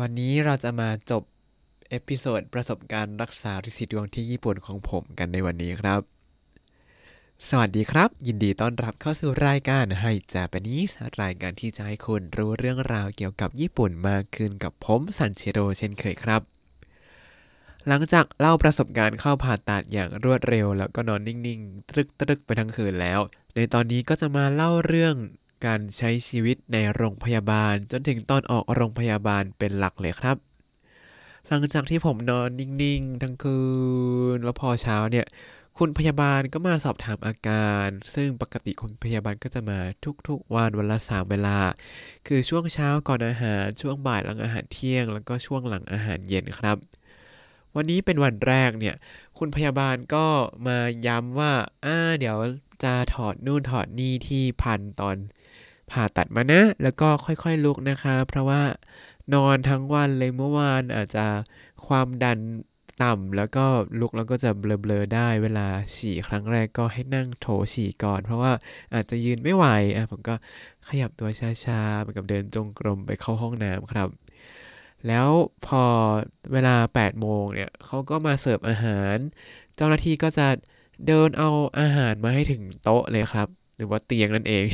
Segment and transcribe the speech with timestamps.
[0.00, 1.22] วันนี้เราจะมาจบ
[1.88, 6.00] episode ประสบการณ์รักษาริดสีดวงที่ญี่ปุ่นของผมกันในวันนี้ครับ
[7.48, 10.92] สวัสดีครับ ยินดีต้อนรับเข้าสู่รายการให้ Japanese
[11.22, 16.42] รายการที่จะให้คุณรู้เรื่องราวเกี่ยวกับญี่ปุ่นมากขึ้นกับผมซันชิโร่เช่นเคยครับ
[17.86, 23.20] หลังจากเล่าประสบการณ์เข้าผ่าตัดอย่างรวดเร็ว แล้วก็นอนนิ่งๆ ตรึกตรึกๆไปทั้งคืนแล้ว
[23.54, 25.14] ในตอนนี้ก็จะมาเล่าเรื่อง
[25.64, 30.36] การใช้ชีวิตในโรงพยาบาลจนถึงตอนออกโรงพยาบาลเป็นหลักเลยครับ
[31.46, 33.60] หลังจากที่ผมนอนนิ่งๆ ทั้งคื
[34.34, 35.26] น แล้วพอเช้าเนี่ย
[35.78, 39.78] คุณพยาบาลก็มาสอบถามอาการ ซึ่งปกติคุณพยาบาลก็จะมา
[40.28, 41.58] ทุกๆวันวันละสามเวลา
[42.26, 46.76] คือช่วงเช้าก่อนอาหาร ช่วงบ่ายหลังอาหารเที่ยง แล้วก็ช่วงหลังอาหารเย็นครับ
[47.76, 48.94] วันนี้เป็นวันแรกเนี่ย
[49.38, 50.26] คุณพยาบาลก็
[50.66, 51.52] มาย้ำว่า
[51.84, 52.36] อ่า เดี๋ยว
[52.84, 55.16] จะถอดนู่นถอดนี่ที่พันตอน
[55.90, 58.62] ผ่าตัดมานะ แล้วก็ค่อยๆลุกนะคะ เพราะว่า
[59.34, 61.26] นอนทั้งวันเลยเมื่อวานอาจจะ
[61.86, 62.38] ความดัน
[63.02, 63.64] ต่ำแล้วก็
[64.00, 68.52] ลุกแล้วก็จะเบลอๆได้เวลาฉี่ครั้งแรกก็ให้นั่งโถฉี่ก่อน เพราะว่า
[68.94, 70.34] อาจจะยืนไม่ไหวอะผมก็
[70.88, 74.08] ขยับตัวช้าๆเหมือนกับเดินจงกรมไปเข้าห้องน้ำครับ
[75.06, 75.28] แล้ว
[75.66, 75.82] พอ
[76.52, 79.16] เวลา8โมงเนี่ยเขาก็มาเสิร์ฟอาหาร
[79.76, 80.48] เจ้าหน้าที่ก็จะ
[81.06, 84.64] เดินเอาอาหารมาให้ถึงโต๊ะเลยครับ หรือว่าเตียงนั่นเอง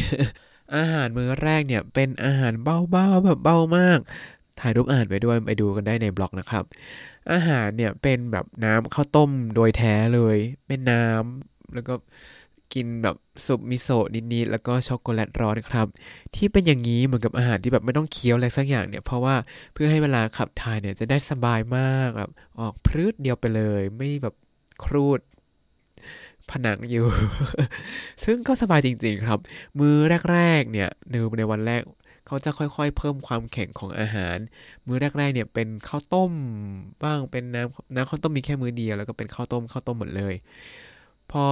[0.76, 3.98] อาหารมื้อแรกเนี่ยเป็นอาหารเบาๆแบบเบามาก
[4.60, 6.64] ถ่ายรูปอาหารไปด้วยไปดูกันได้ในบล็อกนะครับ
[7.32, 11.94] อาหารเนี่ยเป็นแบบน้ำข้าวต้มโดยแท้เลย เป็นน้ำแล้วก็
[12.74, 15.86] กินแบบซุปมิโซะนิดๆแล้วก็ช็อกโกแลตร้อนครับ
[16.34, 19.36] ที่เป็นอย่างนี้เหมือนกับอาหารที่แบบไม่ต้องเคี้ยวอะไรสักอย่างเนี่ยเพราะว่า
[19.72, 24.34] เพื่อให้เวลาขับถ่ายเนี่ยจะได้สบายมากแบบออกพรืดเดียวไปเลย ไม่แบบ
[24.84, 25.20] ครูด
[26.50, 27.06] ผนังอยู่
[28.24, 29.40] ซึ่งก็สบายจริง ๆ ครับ
[29.78, 29.94] มือ
[30.32, 31.82] แรก ๆ เนี่ยในในวันแรก
[32.26, 34.36] เขาจะค่อยๆ เพิ่มความแข็งของอาหาร
[34.86, 36.32] มื้อแรกๆ เนี่ยเป็นข้าวต้ม
[37.02, 40.34] บ้าง เป็นน้ำน้ำข้าวต้มมีแค่มื้อเดียว แล้วก็เป็นข้าวต้มข้าวต้มหมดเลย
[41.30, 41.44] พอ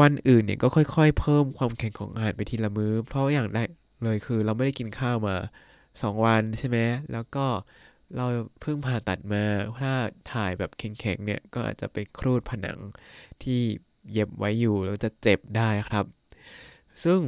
[0.00, 3.68] วันอื่นเนี่ยก็ค่อย ๆ เพิ่มความแข็งของอาหารไปทีละมื้อ เพราะอย่างแรก
[4.04, 5.36] เลยคือเราไม่ได้กินข้าวมา
[6.02, 6.78] สองวันใช่ไหม
[7.12, 7.46] แล้วก็
[8.16, 8.26] เรา
[8.60, 9.44] เพิ่งผ่าตัดมา
[9.80, 9.92] ถ้า
[10.32, 12.78] ถ่ายแบบแข็งๆเนี่ย ก็อาจจะไปครูดผนัง
[13.42, 13.60] ที่
[14.12, 16.04] เย็บไว้อยู่แล้วจะเจ็บได้ครับ
[17.04, 17.20] ซึ่ง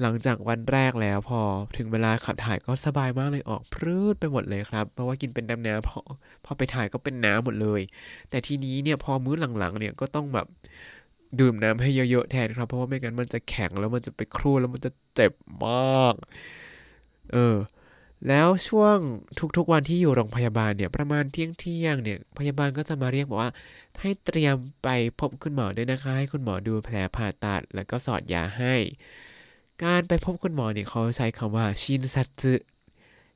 [0.00, 1.40] หลังจากวันแรกแล้วพอ
[1.76, 6.00] ถึงเวลาขับถ่ายก็สบายมากเลยออกพรืดไปหมดเลยครับ เพราะว่ากินเป็นน้ำน้ำพอ
[6.44, 7.80] พอไปถ่ายก็เป็นน้ำหมดเลย
[8.30, 10.46] แต่ทีนี้เนี่ยพอมื้อหลังๆเนี่ยก็ต้องแบบ
[11.40, 15.32] ดื่มน้ำให้เยอะๆแทนครับ เพราะว่าไม่งั้นมันจะแข็งแล้วมันจะไปครูดแล้วมันจะเจ็บ
[15.64, 16.14] มาก
[17.32, 17.56] เออ
[18.28, 18.96] แล้วช่วง
[19.56, 23.52] ทุกๆวันที่อยู่โรงพยาบาลเนี่ยประมาณเที่ยงเที่ยงเนี่ยพยาบาลก็จะมาเรียกบอกว่า
[24.00, 24.88] ให้เตรียมไป
[25.20, 28.74] พบคุณหมอด้วยนะคะให้คุณหมอดูแผลผ่าตัด แล้วก็สอดยาให้
[29.84, 32.54] การไปพบคุณหมอเนี่ยเขาใช้คำว่าชินซัตสึ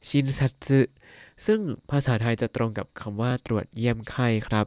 [0.09, 0.81] ชินซัตสึ
[1.47, 4.67] ซึ่งภาษาไทยจะตรงกับคำว่าตรวจเยี่ยมไข้ครับ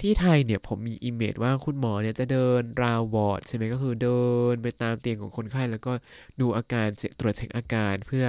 [0.00, 5.92] ที่ไทยเนี่ยผมมี image ว่าคุณหมอเนี่ยจะเดิน round ward ใช่ไหมก็คือเดินไปตามเตียงของคนไข้แล้วก็
[6.40, 6.86] ดูอาการ
[7.20, 8.26] ตรวจเช็คอาการเพื่อ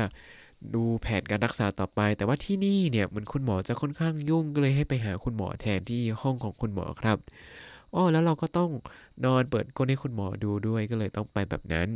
[0.74, 7.18] ดูแผนการรักษาต่อไป แต่ว่าที่นี่เนี่ยเหมือนคุณหมอจะค่อนข้างยุ่งก็เลยให้ไปหาคุณหมอแทนที่ห้องของคุณหมอครับ
[7.94, 8.70] อ้อแล้วเราก็ต้อง
[9.26, 11.88] นอนเปิดก้นให้คุณหมอดูด้วยก็เลยต้องไปแบบนั้น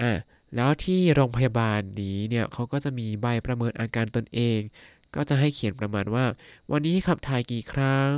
[0.00, 0.12] อะ
[0.56, 4.60] แล้วที่โรงพยาบาลนี้เนี่ยเขาก็จะมีใบประเมินอาการตนเอง
[5.14, 6.24] ก็จะให้เขียนประมาณว่า
[6.70, 8.16] วันนี้ขับถ่ายกี่ครั้ง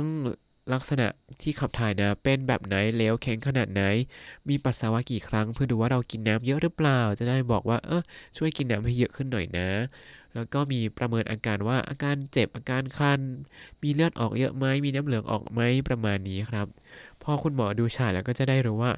[0.73, 1.07] ลักษณะ
[1.41, 3.83] ที่ขับถ่ายนะเป็นแบบไหนเหลวแข็งขนาดไหน
[4.49, 8.01] มีปัสสาวะกี่ครั้ง เพื่อดูว่าเรากินน้ำเยอะหรือเปล่า จะได้บอกว่าเออ
[8.37, 9.69] ช่วยกินน้ำให้เยอะขึ้นหน่อยนะ
[10.35, 13.19] แล้วก็มีประเมินอาการว่าอาการเจ็บอาการคัน
[13.81, 16.67] มีเลือดออกเยอะไหมมีน้ำเหลืองออกไหมประมาณนี้ครับ
[17.23, 18.91] พอคุณหมอดูฉายแล้วก็จะได้รู้ว่า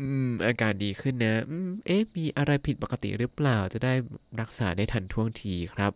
[0.00, 3.92] อืมอาการดีขึ้นนะอืมเอ๊ะมีอะไรผิดปกติหรือเปล่า จะได้
[4.40, 5.92] รักษาได้ทันท่วงทีครับ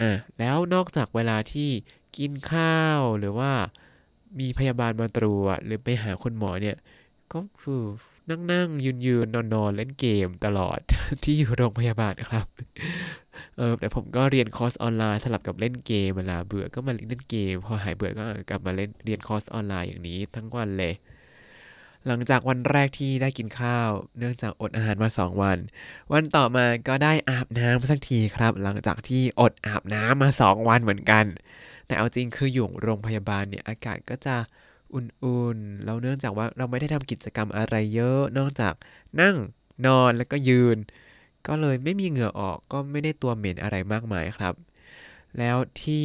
[0.00, 1.70] อะแล้วนอกจากเวลาที่
[2.16, 3.52] กินข้าวหรือว่า
[4.40, 6.76] มีพยาบาลมาตรวจหรือไปหาคุณหมอเนี่ย
[7.32, 7.82] ก็คือ
[8.28, 10.78] นั่งนั่งยืนยืนนอนนอนเล่นเกมตลอด
[11.22, 12.46] ที่อยู่โรงพยาบาลนะครับ
[13.56, 20.94] เออแต่ผมก็เรียนคอร์สออนไลน์สลับกับเล่นเกมเวลาเบื่อก็มาเล่นเกม พอหายเบื่อก็กลับมาเล่นเรียนคอร์สออนไลน์อย่างนี้ทั้งวันเลย
[22.06, 23.88] หลังจากวันแรกที่ได้กินข้าว
[24.18, 25.58] เนื่องจากอดอาหารมา 2 วัน
[26.12, 31.24] วันต่อมาก็ได้อาบน้ำสักทีครับ หลังจากที่อดอาบน้ำมา 2 วันเหมือนกัน
[31.92, 34.36] แต่เอาจริงคืออยู่โรงพยาบาลเนี่ยอากาศก็จะ
[34.94, 38.74] อุ่นๆแล้วเนื่องจากว่าเราไม่ได้ทำกิจกรรมอะไรเยอะ นอกจาก
[39.20, 39.36] นั่ง
[39.86, 40.76] นอนแล้วก็ยืน
[41.46, 44.54] ก็เลยไม่มีเหงื่อออกก็ไม่ได้ตัวเหม็นอะไรมากมายครับ
[45.38, 46.04] แล้วที่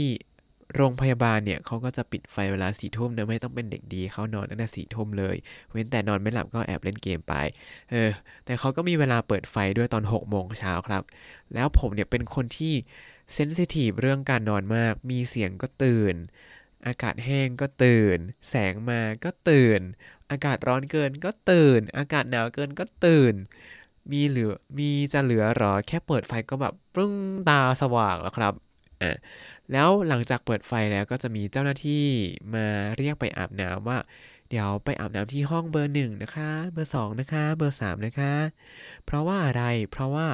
[0.75, 5.35] โรงพยาบาลเนี่ยเขาก็จะปิดไฟเวลาสี่ทุ่มนะไม่ต้องเป็นเด็กดีเขานอนตั้งแต่สี่ทุ่มเลย
[5.71, 7.33] เว้นแต่นอนไม่หลับก็แอบเล่นเกมไป
[7.91, 8.09] เออ
[8.45, 11.03] แต่เขาก็มีเวลาเปิดไฟด้วยตอน6โมงเช้าครับ
[11.53, 12.73] แล้วผมเนี่ยเป็นคนที่
[13.33, 16.15] เซนซิทีฟเรื่องการนอนมาก มีเสียงก็ตื่น
[16.87, 18.17] อากาศแห้งก็ตื่น
[18.49, 19.81] แสงมาก็ตื่น
[20.31, 23.33] อากาศร้อนเกินก็ตื่น อากาศหนาวเกินก็ตื่น
[24.11, 27.13] มีเหลือ มีจะเหลือหรอ แค่เปิดไฟก็แบบปึ้ง
[27.49, 28.53] ตาสว่างแล้วครับ
[29.01, 29.17] อะ
[29.71, 32.05] แล้วหลังจากเปิดไฟแล้วก็จะมีเจ้าหน้าที่
[32.53, 32.65] มา
[32.97, 33.99] เรียกไปอาบน้ำว่า
[34.49, 38.33] เดี๋ยวไปอาบน้ำที่ห้องเบอร์หนึ่งนะคะ เบอร์สองนะคะ เบอร์สามนะคะ
[39.05, 40.27] เพราะว่าอะไร เพราะว่า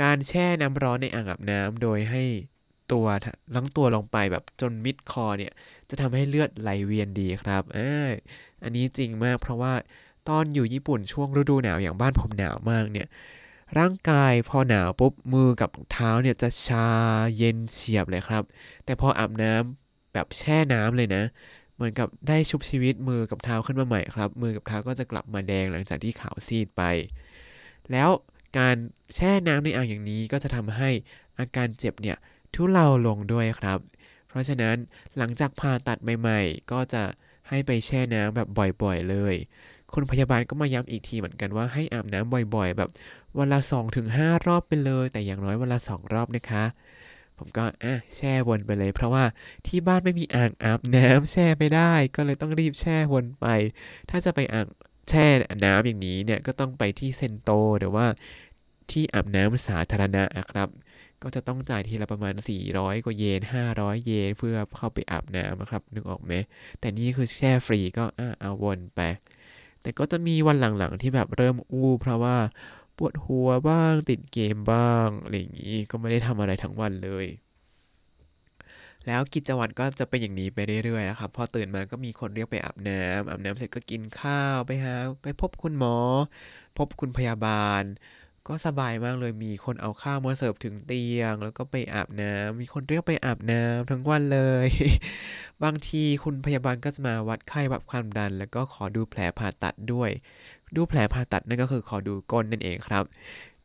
[0.00, 2.22] การแช่น้ำร้อนในอ่างอาบน้ำโดยให้
[2.92, 3.06] ตัว
[3.56, 5.52] ลังตัวลงไปแบบจนมิดคอเนี่ย
[5.88, 8.10] จะทำให้เลือดไหลเวียนดีครับอ่า
[8.62, 9.72] อันนี้จริงมากเพราะว่า
[10.28, 13.06] ตอนอยู่ญี่ปุ่นช่วงฤดูหนาวอย่างบ้านผมหนาวมากเนี่ย
[13.78, 16.88] ร่างกายพอหนาวปุ๊บมือกับเท้าเนี่ยจะชา
[17.36, 18.42] เย็นเฉียบเลยครับ
[18.84, 21.22] แต่พออาบน้ำแบบแช่น้ำเลยนะ
[21.74, 26.82] เหมือนกับได้ชุบชีวิตมือกับเท้าขึ้นมาใหม่ครับ มือกับเท้าก็จะกลับมาแดงหลังจากที่ขาวซีดไป
[27.92, 28.10] แล้ว
[28.58, 28.76] การ
[29.14, 30.90] แช่น้ำในอ่างอย่างนี้ก็จะทำให้
[31.38, 32.16] อาการเจ็บเนี่ย
[32.54, 33.78] ทุเลาลงด้วยครับ
[34.28, 34.76] เพราะฉะนั้น
[35.16, 37.02] หลังจากผ่าตัดใหม่ๆ ก็จะ
[37.48, 38.48] ให้ไปแช่น้ำแบบ
[38.82, 39.34] บ่อยๆเลย
[39.92, 42.90] คุณพยาบาลก็มาย้ำอีกทีเหมือนกันว่าให้อาบน้ำบ่อยๆ แบบ
[43.38, 44.06] วันละ 2-5ถึง
[44.46, 46.64] รอบไปเลย แต่อย่างน้อยวันละ 2 รอบนะคะ
[47.38, 49.24] ผมก็อะแช่วนไปเลย เพราะว่า
[49.66, 53.46] ที่บ้านไม่มีอ่างอาบน้ำแช่ไม่ได้ ก็เลยต้องรีบแช่วนไป
[54.10, 54.66] ถ้าจะไปอ่าง
[55.08, 55.26] แช่
[55.64, 58.06] น้ำอย่างนี้เนี่ยก็ต้องไปที่เซนโตหรือว่า
[58.90, 60.68] ที่อาบน้ำสาธารณะครับ
[61.22, 62.34] ก็จะต้องจ่ายทีละประมาณ
[62.68, 63.40] 400 กว่าเยน
[63.72, 66.32] 500 เยน เพื่อเข้าไปอาบน้ำนะครับ นึกออกไหม
[66.80, 69.00] แต่นี่คือแช่ฟรีก็อะเอาวนไป
[69.82, 72.36] แต่ก็จะมีวันหลังๆที่แบบเริ่มอู้ เพราะว่า
[72.96, 77.26] ปวดหัวบ้างติดเกมบ้างอะไรอย่างนี้ก็ไม่ได้ทำอะไรทั้งวันเลย
[79.06, 85.96] แล้วกิจวัตรก็จะเป็นอย่างนี้ไปเรื่อยๆนะครับ พอตื่นมาก็มีคนเรียกไปอาบน้ำอาบน้ำเสร็จก็กินข้าวไปหาไปพบคุณหมอ
[86.78, 87.82] พบคุณพยาบาล
[88.48, 94.68] ก็สบายมากเลยมีคนเอาข้าวมาเสิร์ฟถึงเตียง แล้วก็ไปอาบน้ำมีคนเรียกไปอาบน้ำทั้งวันเลย
[95.64, 100.10] บางทีคุณพยาบาลก็จะมาวัดไข้วัดความดัน แล้วก็ขอดูแผลผ่าตัดด้วย
[100.76, 103.04] ดูแผลผ่าตัดนั่นก็คือขอดูก้นนั่นเองครับ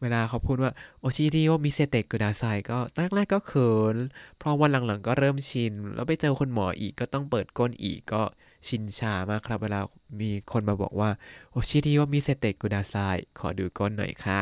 [0.01, 2.79] เวลาเขาพูดว่าโอชิริโอมิเซเตกุดาไซก็
[3.15, 3.95] แรกๆก็เขิน
[4.37, 8.23] เพราะวันหลังๆก็เริ่มชิน แล้วไปเจอคุณหมออีกก็ต้องเปิดก้นอีกก็
[8.67, 9.79] ชินชามากครับ เวลา
[10.21, 11.09] มีคนมาบอกว่า
[11.51, 12.95] โอชิริโอมิเซเตกุดาไซ
[13.39, 14.41] ขอดูก้นหน่อยค่ะ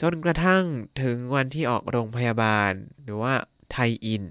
[0.00, 0.64] จนกระทั่ง
[1.02, 2.72] ถึงวันที่ออกโรงพยาบาล
[3.02, 3.34] หรือว่า
[3.70, 4.22] 退院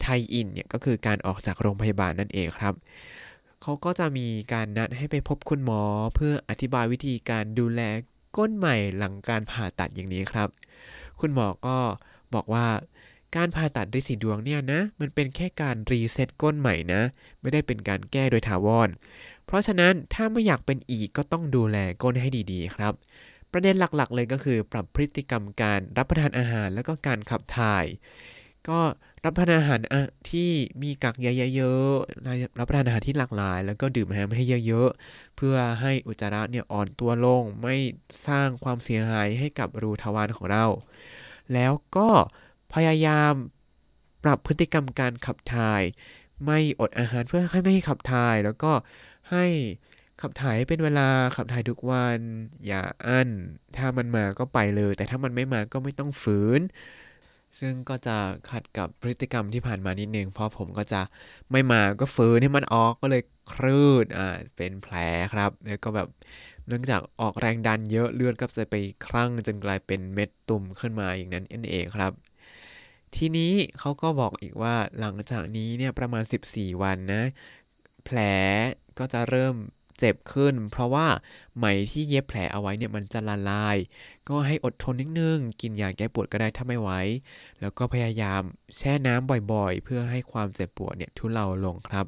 [0.00, 2.74] 退院เนี่ยก็คือการออกจากโรงพยาบาลนั่นเองครับ
[3.62, 5.82] เขาก็จะมีการนัดให้ไปพบคุณหมอ
[6.14, 7.80] เพื่ออธิบายวิธีการดูแล
[8.36, 10.48] ก้นใหม่หลังการผ่าตัดอย่างนี้ครับ
[11.20, 11.78] คุณหมอก็
[12.34, 12.66] บอกว่า
[13.36, 17.02] การผ่าตัดริดสีดวงเนี่ยนะ มันเป็นแค่การ reset ก้นใหม่นะ
[17.40, 18.88] ไม่ได้เป็นการแก้โดยถาวร
[19.46, 22.92] เพราะฉะนั้นถ้าไม่อยากเป็นอีกก็ต้องดูแลก้นให้ดีๆ ครับ
[23.52, 27.84] ประเด็นหลักๆ เลยก็คือปรับพฤติกรรมการรับประทานอาหาร แล้วก็การขับถ่าย
[28.68, 28.80] ก็
[29.24, 29.80] รับประทานอาหาร
[30.30, 30.50] ที่
[30.82, 37.76] มีกักใยเยอะๆรับประทานอาหารที่หลากหลาย แล้วก็ดื่มน้ำให้เยอะๆ เพื่อให้อุจจาระเนี่ยอ่อนตัวลง ไม่
[38.26, 40.64] สร้างความเสียหายให้กับรูทวารของเรา
[41.52, 42.08] แล้วก็
[42.74, 43.32] พยายาม
[44.24, 45.82] ปรับพฤติกรรมการขับถ่าย
[46.44, 48.72] ไม่อดอาหารเพื่อให้ไม่ให้ขับถ่าย แล้วก็
[49.30, 49.44] ให้
[50.20, 52.18] ขับถ่ายเป็นเวลาขับถ่ายทุกวัน
[52.66, 53.28] อย่าอั้น
[53.76, 56.60] ถ้ามันมาก็ไปเลย แต่ถ้ามันไม่มาก็ไม่ต้องฝืน
[57.60, 58.16] ซึ่งก็จะ
[58.50, 61.00] ขัดกับพฤติกรรมที่ผ่านมานิดนึง เพราะผมก็จะ
[61.50, 63.22] ไม่มาก็ฝืนให้มันออกก็เลย
[63.52, 64.94] คลืดอ่าเป็นแผล
[65.32, 66.08] ครับ แล้วก็แบบ
[66.66, 72.12] เนื่องจากออกแรงดันเยอะเลือดก็จะไปคลั่งจนกลายเป็นเม็ดตุ่มขึ้นมาอย่างนั้นเองครับ
[73.16, 77.24] ทีนี้เขาก็บอกอีกว่าหลังจากนี้เนี่ยประมาณ 14 วันนะ
[78.04, 78.18] แผล
[78.98, 79.54] ก็จะเริ่ม
[79.98, 81.06] เจ็บขึ้น เพราะว่า
[81.56, 83.76] ไหมที่เย็บแผลเอาไว้เนี่ยมันจะละลาย
[84.28, 86.90] ก็ให้อดทนนิดนึง กินยาแก้ปวดก็ได้ถ้าไม่ไหว
[87.60, 88.42] แล้วก็พยายาม
[88.76, 92.06] แช่น้ำบ่อยๆ เพื่อให้ความเจ็บปวดเนี่ยทุเลาลงครับ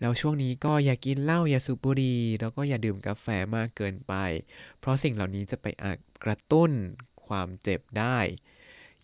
[0.00, 4.14] แล้วช่วงนี้ก็อย่ากินเหล้าอย่าสูบบุหรี่แล้วก็อย่าดื่มกาแฟมากเกินไป
[4.78, 6.70] เพราะสิ่งเหล่านี้จะไปอาจกระตุ้น
[7.26, 8.18] ความเจ็บได้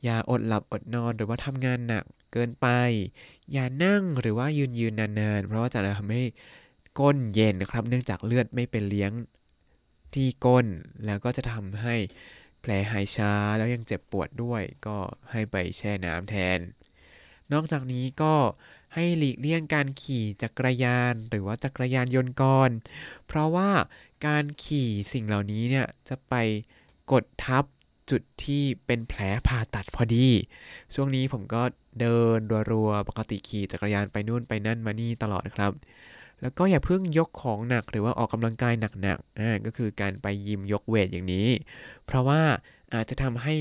[0.05, 2.67] อย่าอดหลับอดนอนหรือว่าทำงานหนักเกินไป
[3.53, 6.23] อย่านั่งหรือว่ายืนยืนนานๆ เพราะว่าจะทำให้
[7.01, 9.13] ก้นเย็นครับ เนื่องจากเลือดไม่เป็นเลี้ยง
[10.15, 10.67] ที่ก้น
[11.07, 11.97] แล้วก็จะทำให้
[12.61, 14.97] แผลหายช้าแล้วยังเจ็บปวดด้วย ก็
[15.31, 16.59] ให้ไปแช่น้ำแทน
[17.53, 18.35] นอกจากนี้ก็
[18.95, 22.71] ให้หลีกเลี่ยงการขี่จักรยานหรือว่าจักรยานยนต์ก่อน
[23.27, 23.71] เพราะว่า
[24.27, 26.35] การขี่สิ่งเหล่านี้เนี่ยจะไป
[27.13, 27.65] กดทับ
[28.11, 30.29] จุดที่เป็นแผลผ่าตัดพอดี
[30.95, 31.63] ช่วงนี้ผมก็
[32.01, 32.39] เดิน
[32.73, 35.73] รัวๆ ปกติขี่จักรยานไปนู่นไปนั่นมานี่ตลอดครับ
[36.43, 41.49] แล้วก็อย่าเพิ่งยกของหนักหรือว่าออกกำลังกายหนักๆอ่าก็คือการไปยิมยกเวทอย่างนี้
[42.07, 42.41] เพราะว่า
[42.95, 43.55] อาจจะทำให้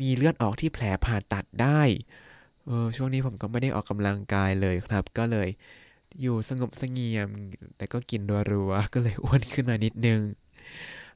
[0.00, 1.82] มีเลือดออกที่แผลผ่าตัดได้
[2.66, 5.48] เออช่วงนี้ผมก็ไม่ได้ออกกำลังกายเลยครับ ก็เลย
[6.22, 7.28] อยู่สงบสงเงียม
[7.76, 8.20] แต่ก็กิน
[8.52, 10.20] รัวๆก็เลยอ้วนขึ้นมานิดนึง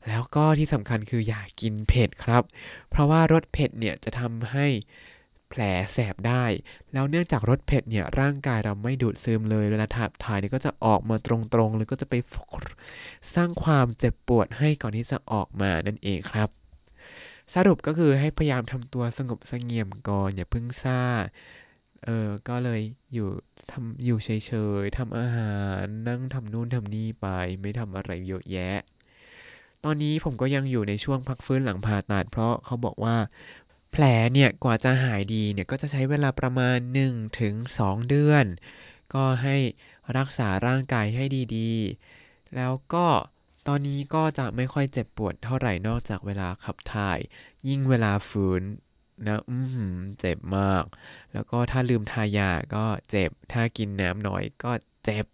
[0.09, 2.43] แล้วก็ที่สำคัญคืออย่ากินเผ็ดครับ
[2.91, 4.67] เพราะว่ารสเผ็ดเนี่ยจะทำให้
[5.49, 5.61] แผล
[5.93, 6.45] แสบได้
[6.93, 12.15] แล้วเนื่องจากรสเผ็ดเนี่ยร่างกายเราไม่ดูดซึมเลยเวลาถ่ายถ่ายเนี่ยก็จะออกมาตรงๆหรือก็จะไป
[13.35, 16.49] สร้างความเจ็บปวดให้ก่อนที่จะออกมานั่นเองครับ
[17.55, 21.01] สรุปก็คือให้พยายามทำตัวสงบสงเงียมก่อนอย่าพึ่งซ่า
[22.05, 22.81] เออ ก็เลย
[23.15, 23.29] อยู่
[23.71, 27.27] ทำอยู่เฉยๆทำอาหารนั่งทำนู่นทำนี่ไป
[27.61, 28.79] ไม่ทำอะไรเยอะแยะ
[29.85, 33.17] ตอนนี้ผมก็ยังอยู่ในช่วงพักฟื้นหลังผ่าตัดเพราะเขาบอกว่า
[33.99, 37.55] แผลเนี่ยกว่าจะหายดีเนี่ยก็จะใช้เวลาประมาณ 1-2ถึง
[38.09, 38.47] เดือน
[39.15, 39.57] ก็ให้
[40.17, 41.25] รักษาร่างกายให้
[41.57, 43.07] ดีๆ แล้วก็
[43.69, 47.19] ตอนนี้ก็จะไม่ค่อยเจ็บปวดเท่าไหร่นอกจากเวลาขับถ่าย
[47.69, 48.63] ยิ่งเวลาฝืน
[49.27, 49.59] นะอื
[49.93, 50.85] มเจ็บมาก
[51.33, 54.73] แล้วก็ถ้าลืมทายาก็เจ็บ ถ้ากินน้ำน้อยก็
[55.05, 55.27] เจ็บ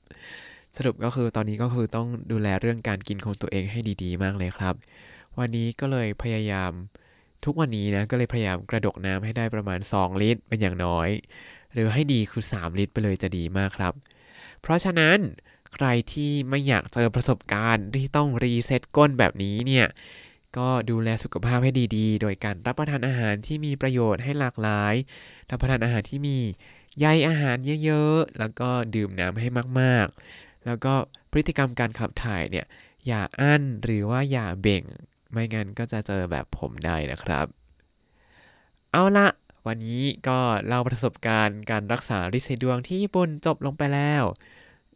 [0.76, 4.75] สรุปก็คือตอนนี้ก็คือต้องดูแลเรื่องการกินของตัวเองให้ดีๆ มากเลยครับ
[5.38, 6.73] วันนี้ก็เลยพยายาม
[7.44, 11.08] ทุกวันนี้นะก็เลยพยายามกระดกน้ำให้ได้ประมาณ 2 ลิตรเป็นอย่างน้อย
[11.72, 13.94] หรือให้ดีคือ 3 ลิตรไปเลยจะดีมากครับ
[14.61, 15.18] เพราะฉะนั้น
[15.75, 19.87] ใครที่ไม่อยากเจอประสบการณ์ที่ต้องรีเซ็ตก้นแบบนี้เนี่ย
[20.58, 24.94] ก็ดูแลสุขภาพให้ดีๆ โดยการรับประทานอาหารที่มีประโยชน์ให้หลากหลาย
[25.50, 26.38] รับประทานอาหารที่มี
[26.99, 29.49] ใยอาหารเยอะๆ แล้วก็ดื่มน้ำให้
[29.80, 30.94] มากๆ แล้วก็
[31.30, 32.66] พฤติกรรมการขับถ่ายเนี่ย
[33.06, 34.84] อย่าอั้นหรือว่าอย่าเบ่ง
[35.32, 37.46] ไม่งั้นก็จะเจอแบบผมได้นะครับ
[38.92, 39.28] เอาละ
[39.66, 44.22] วันนี้ก็เล่าประสบการณ์การรักษาริดสีดวงที่ญี่ปุ่นจบลงไปแล้ว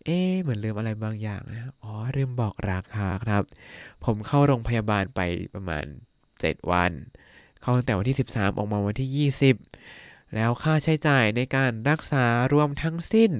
[0.04, 3.42] เอ๊เหมือนลืมอะไรบางอย่างนะ อ๋อลืมบอกราคาครับ
[4.04, 5.20] ผมเข้าโรงพยาบาลไป
[5.54, 5.84] ประมาณ
[6.28, 6.92] 7 วัน
[7.60, 9.30] เข้าตั้งแต่วันที่ 13 ออกมาวันที่
[9.78, 13.30] 20 แล้วค่าใช้จ่ายในการรักษารวมทั้งสิ้น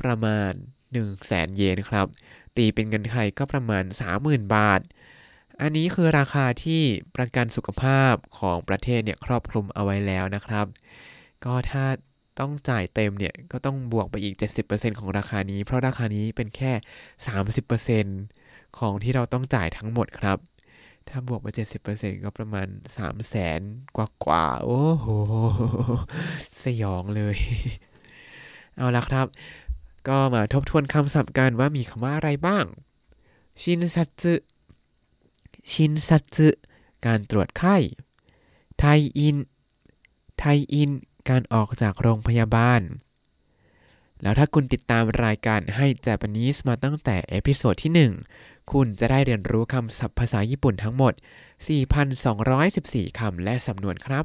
[0.00, 2.06] ประมาณ 1 0 0 0 0แสนเยนครับ
[2.56, 3.84] ตีเป็นเงินไทยก็ประมาณ
[4.18, 4.80] 30,000 บาท
[5.62, 6.82] อันนี้คือราคาที่
[7.16, 10.66] ประกันสุขภาพของประเทศเนี่ยครอบคลุมเอาไว้แล้วนะครับ
[11.44, 11.84] ก็ถ้า
[12.40, 14.34] ต้องจ่ายเต็มเนี่ยก็ต้องบวกไปอีก
[14.66, 16.72] 70%ของราคานี้ เพราะราคานี้เป็นแค่
[17.94, 20.38] 30%ของที่เราต้องจ่ายทั้งหมดครับ
[21.08, 21.46] ถ้าบวกไป
[21.86, 23.60] 70%ก็ประมาณ 3 0 0แสน
[23.96, 25.06] กว่ากว่าโอ้โห
[26.62, 27.36] สยองเลย
[28.76, 29.26] เอาละครับ
[30.08, 32.64] ก็มาทบทวนคำศัพท์กันว่ามีคำว่าอะไรบ้าง
[33.60, 34.34] ชินซัตสึ
[35.70, 36.48] ชินซัตสึ
[37.06, 37.76] การตรวจไข้
[38.78, 38.84] ไท
[39.18, 39.36] อิน
[40.38, 40.90] ไทอิน
[41.28, 42.80] การออกจากโรงพยาบาล
[44.22, 47.92] แล้วถ้าคุณติดตามรายการให้ Japanese มาตั้งแต่ episode ที่
[48.38, 51.12] 1 คุณจะได้เรียนรู้คำศัพท์ภาษาญี่ปุ่นทั้งหมด
[51.96, 54.24] 4,214 คำและสำนวนครับ